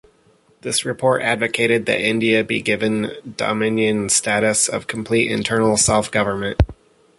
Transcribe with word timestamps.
This 0.61 0.83
report 0.83 1.21
advocated 1.21 1.85
that 1.85 2.01
India 2.01 2.43
be 2.43 2.59
given 2.59 3.11
dominion 3.37 4.09
status 4.09 4.67
of 4.67 4.87
complete 4.87 5.29
internal 5.29 5.77
self-government. 5.77 6.59